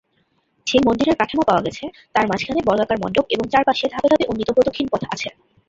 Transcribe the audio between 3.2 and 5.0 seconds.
এবং চারপাশে ধাপে ধাপে উন্নিত প্রদক্ষিণ